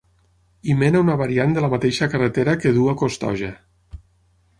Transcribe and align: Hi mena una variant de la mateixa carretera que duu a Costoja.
Hi 0.69 0.77
mena 0.77 1.01
una 1.03 1.17
variant 1.19 1.53
de 1.57 1.63
la 1.65 1.69
mateixa 1.73 2.07
carretera 2.13 2.57
que 2.63 2.73
duu 2.79 2.89
a 2.95 2.97
Costoja. 3.03 3.51